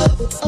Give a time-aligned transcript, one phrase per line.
[0.00, 0.47] oh.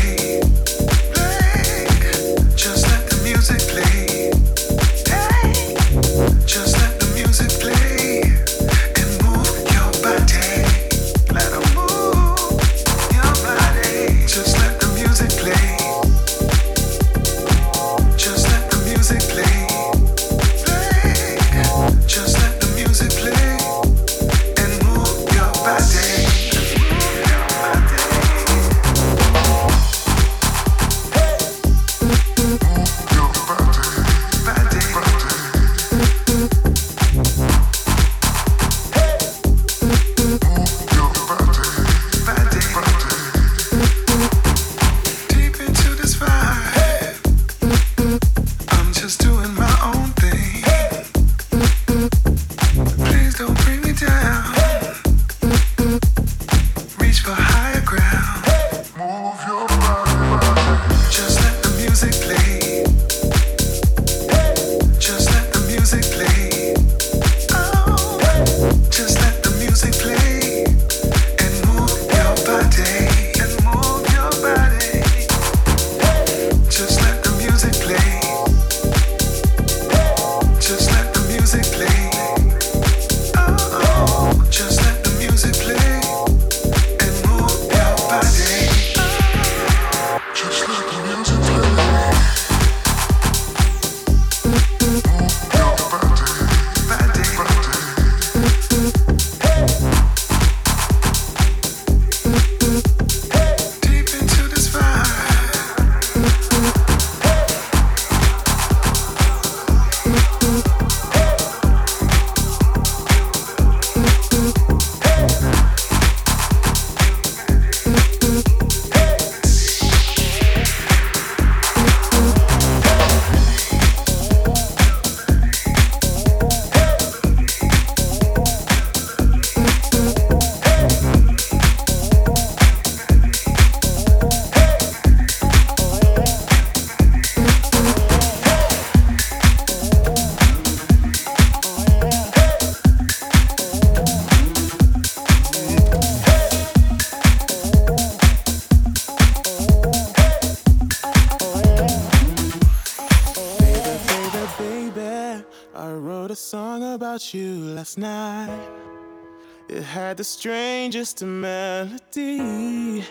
[161.05, 163.03] strangest melody.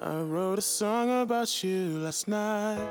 [0.00, 2.88] I wrote a song about you last night.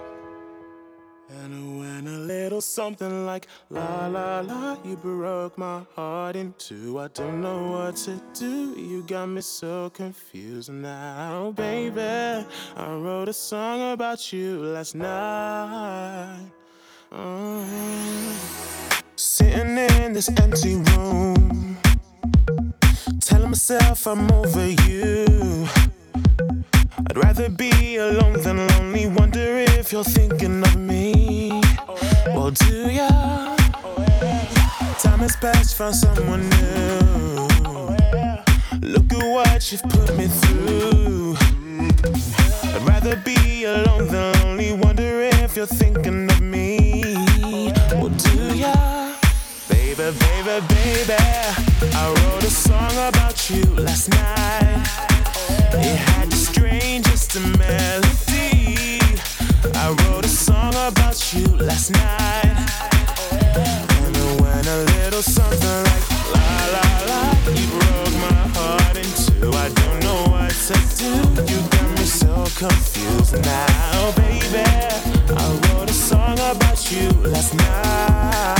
[1.30, 7.00] And went a little something like La la la, you broke my heart in two.
[7.00, 12.46] I don't know what to do, you got me so confused now, baby.
[12.78, 16.46] I wrote a song about you last night.
[17.12, 17.66] Uh,
[19.16, 21.65] sitting in this empty room
[23.56, 25.66] myself I'm over you.
[27.10, 29.08] I'd rather be alone than lonely.
[29.08, 31.62] Wonder if you're thinking of me.
[32.36, 33.08] Well, do ya?
[35.00, 37.48] Time has passed, found someone new.
[38.82, 41.38] Look at what you've put me through.
[42.76, 44.74] I'd rather be alone than lonely.
[44.74, 47.24] Wonder if you're thinking of me.
[47.94, 48.76] Well, do ya?
[49.70, 51.75] Baby, baby, baby.
[51.98, 54.84] I wrote a song about you last night.
[55.74, 59.00] It had the strangest melody.
[59.74, 62.56] I wrote a song about you last night.
[63.32, 66.06] And it went a little something like
[66.36, 67.22] la la la.
[67.60, 69.52] You broke my heart in two.
[69.56, 71.12] I don't know what to do.
[71.52, 74.68] You got me so confused now, baby.
[75.32, 78.55] I wrote a song about you last night.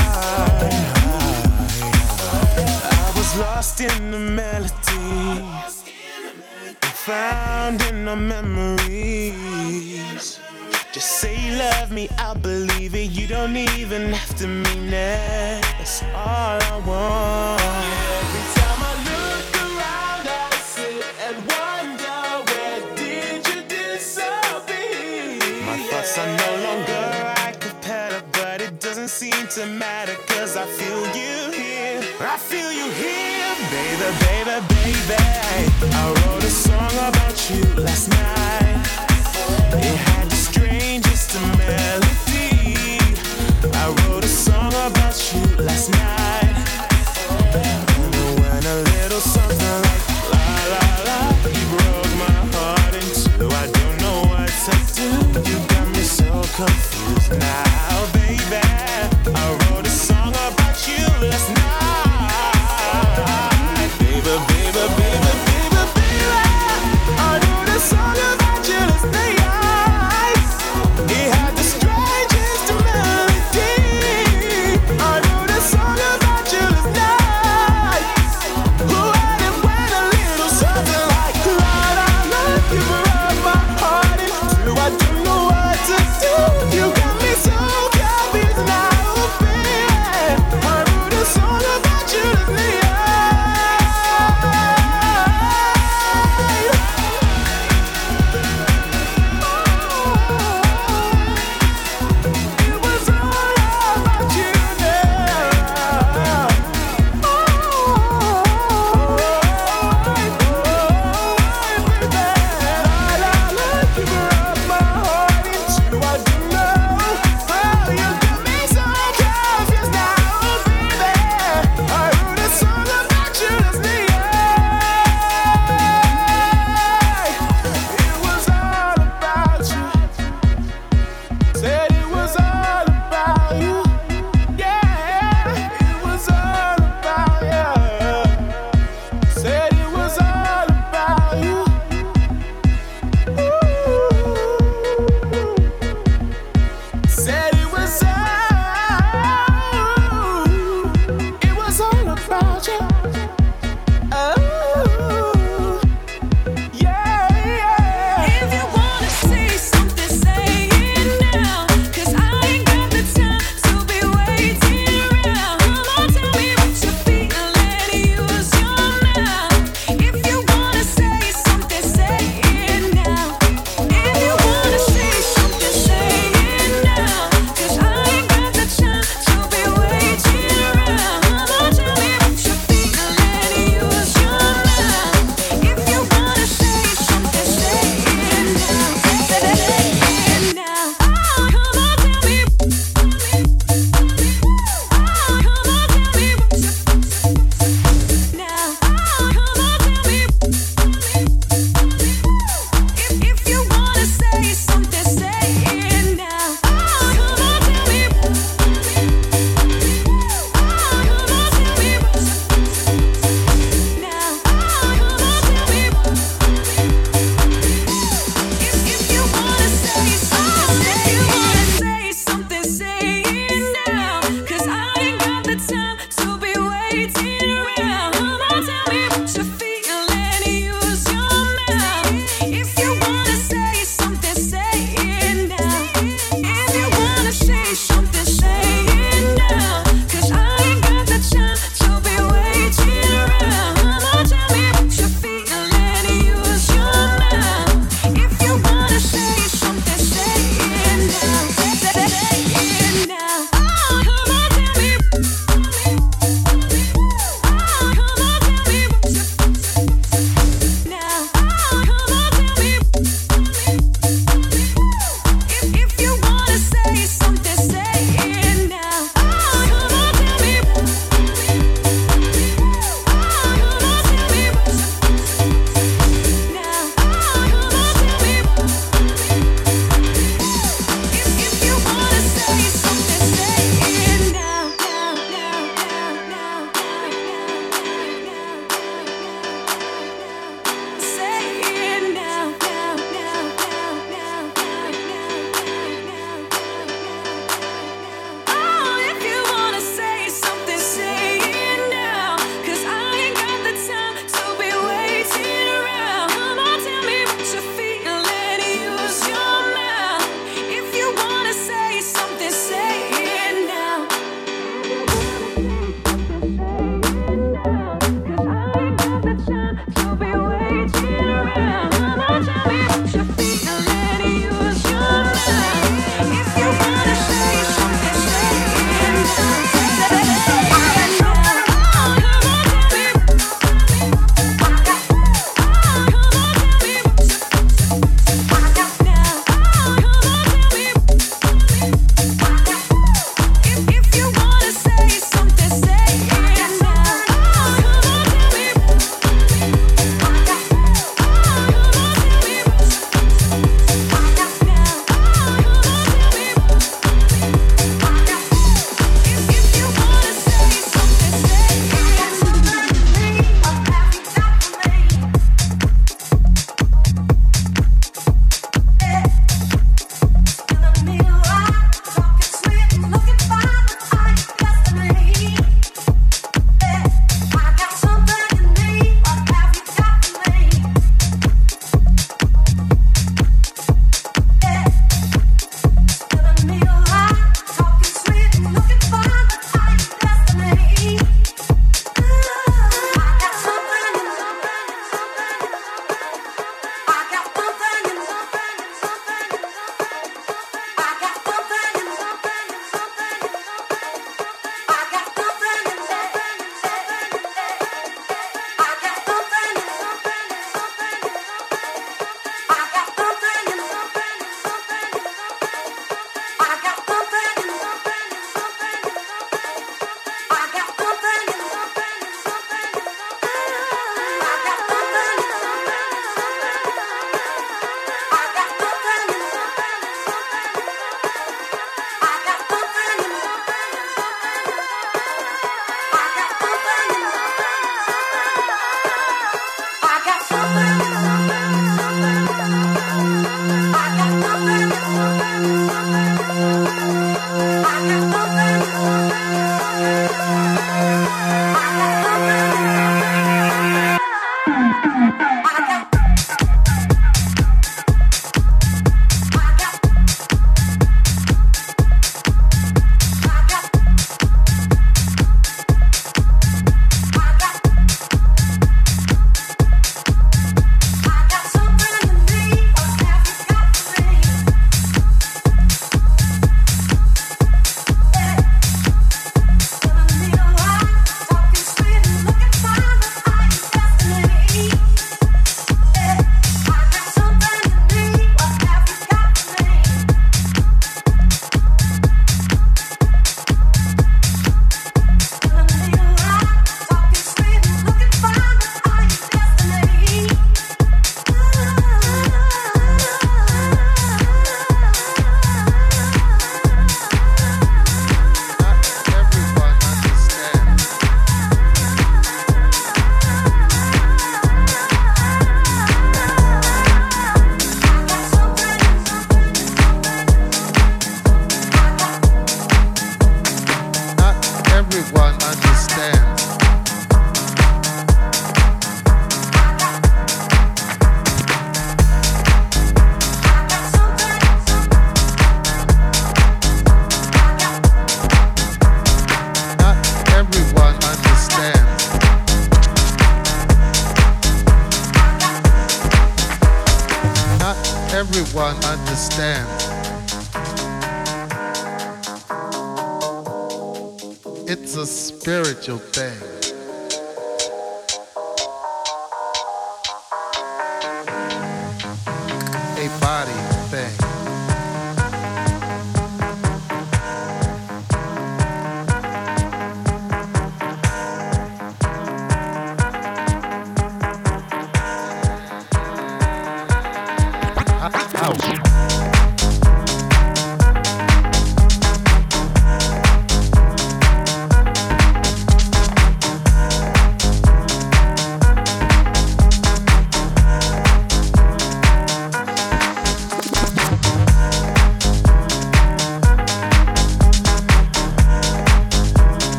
[3.76, 5.42] Lost in the melody,
[6.80, 9.60] found in our memories.
[10.92, 13.10] Just say you love me, I'll believe it.
[13.10, 15.62] You don't even have to mean it.
[15.78, 17.60] That's all I want.
[18.18, 22.18] Every time I look around, I sit and wonder
[22.50, 25.38] where did you disappear?
[25.66, 25.76] My
[26.36, 27.16] no longer
[28.56, 32.00] but it doesn't seem to matter, cause I feel you here.
[32.20, 33.35] I feel you here,
[33.76, 35.92] baby, baby, baby.
[35.92, 38.26] I wrote a song about you last night.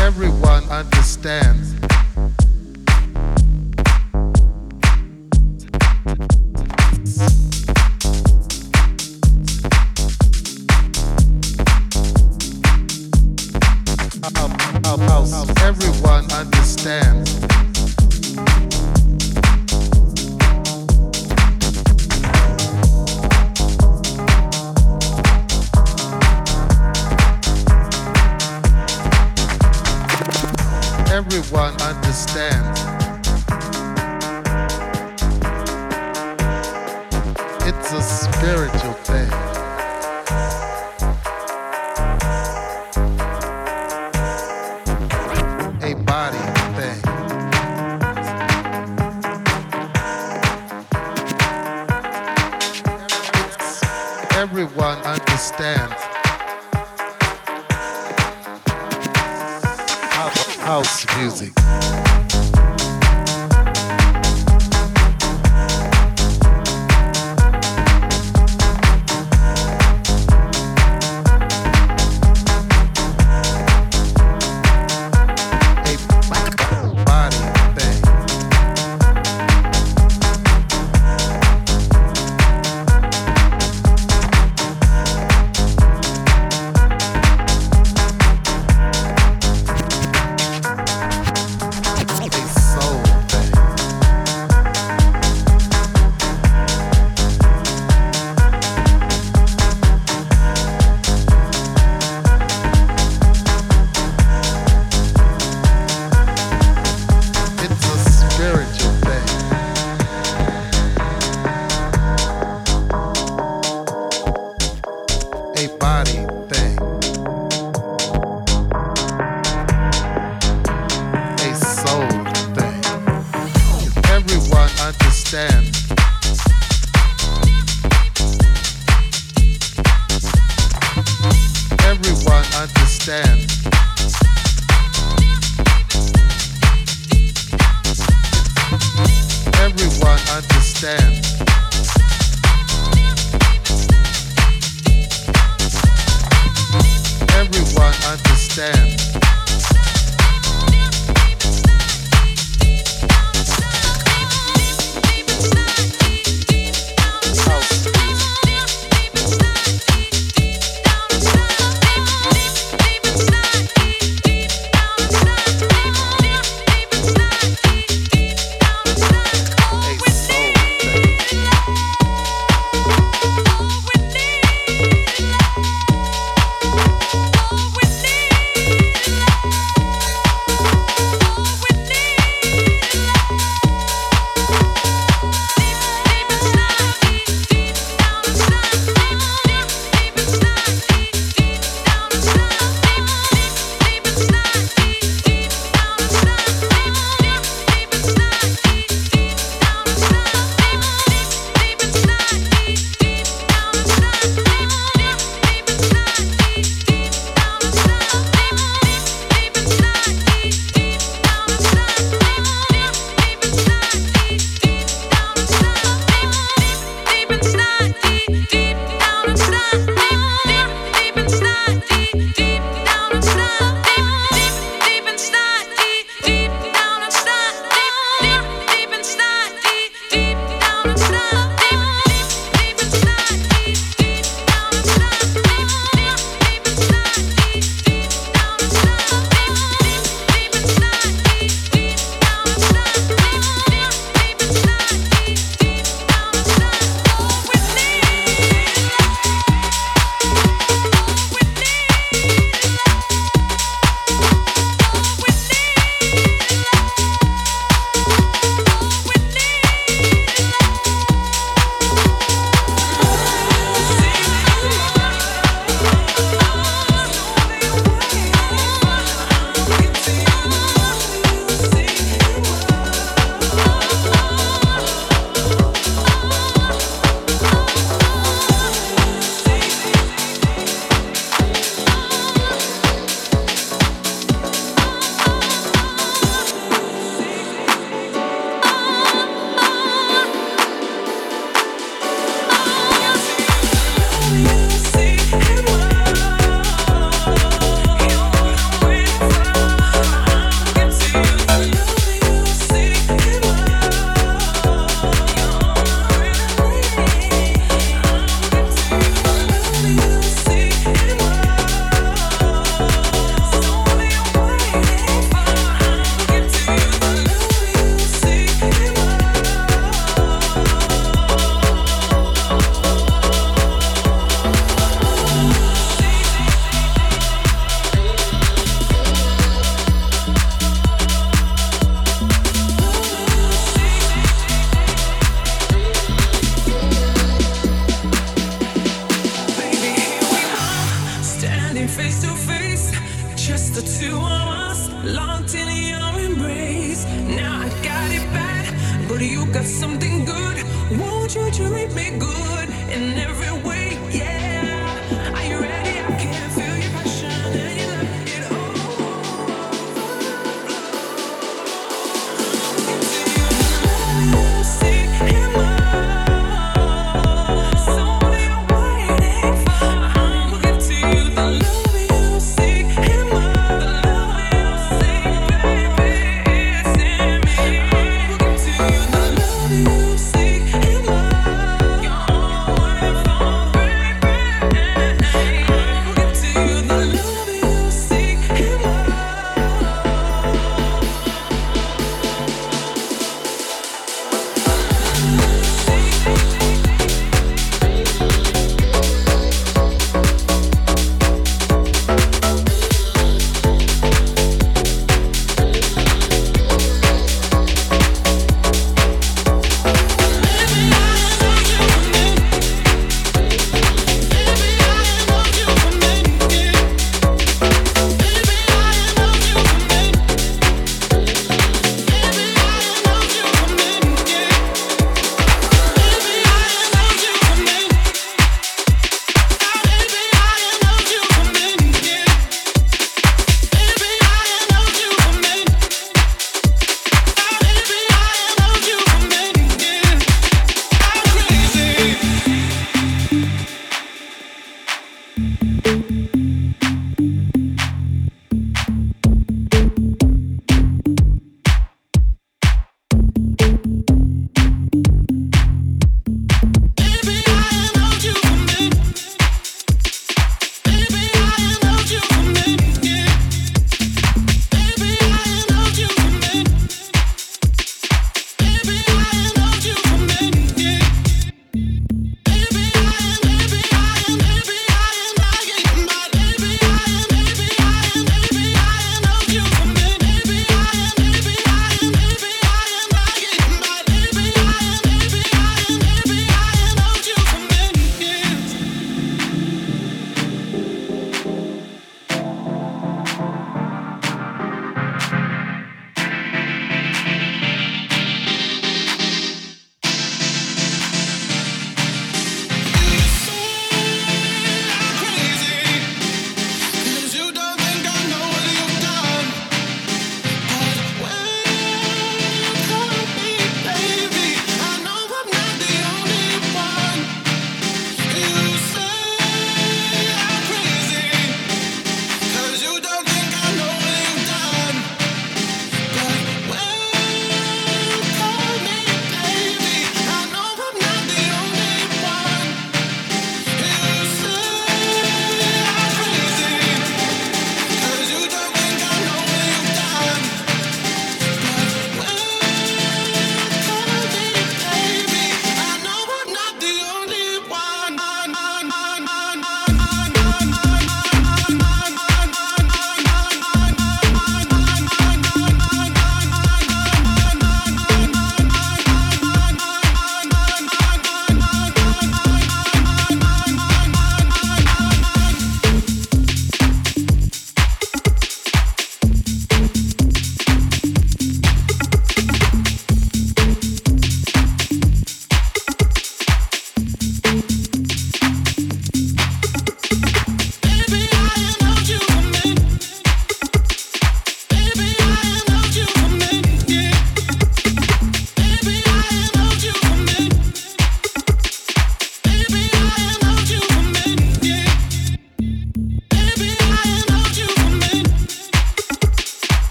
[0.00, 1.71] Everyone understands.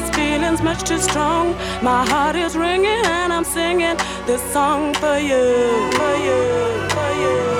[0.00, 1.54] This feeling's much too strong.
[1.82, 7.59] My heart is ringing and I'm singing this song for you, for you, for you.